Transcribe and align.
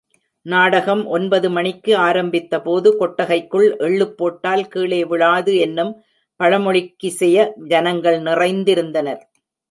நாடகம் 0.45 1.05
ஒன்பது 1.07 1.49
மணிக்கு 1.49 1.97
ஆரம்பித்தபோது, 1.97 2.87
கொட்டகைக்குள் 2.99 3.77
எள்ளு 3.77 4.11
போட்டால் 4.11 4.67
கீழே 4.67 5.03
விழாது 5.05 5.55
என்னும் 5.57 5.91
பழமொழிக் 6.39 6.95
கிசைய, 7.03 7.45
ஜனங்கள் 7.67 8.21
நிறைந்திருந்தனர். 8.21 9.21